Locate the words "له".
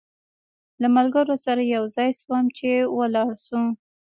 0.81-0.87